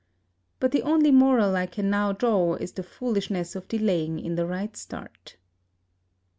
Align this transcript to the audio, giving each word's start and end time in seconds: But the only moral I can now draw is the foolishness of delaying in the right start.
But 0.59 0.71
the 0.71 0.81
only 0.81 1.11
moral 1.11 1.55
I 1.55 1.67
can 1.67 1.91
now 1.91 2.11
draw 2.11 2.55
is 2.55 2.71
the 2.71 2.81
foolishness 2.81 3.55
of 3.55 3.67
delaying 3.67 4.17
in 4.17 4.33
the 4.33 4.47
right 4.47 4.75
start. 4.75 5.37